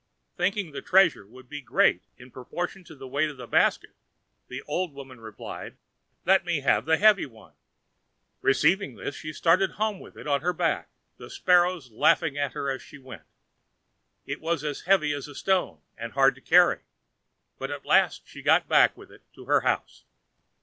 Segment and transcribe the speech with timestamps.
[0.35, 3.93] Thinking the treasure would be great in proportion to the weight of the basket,
[4.47, 5.77] the old woman replied,
[6.25, 7.53] "Let me have the heavy one."
[8.41, 12.67] Receiving this, she started home with it on her back, the sparrows laughing at her
[12.71, 13.27] as she went.
[14.25, 16.79] It was as heavy as a stone, and hard to carry,
[17.59, 20.05] but at last she got back with it to her house.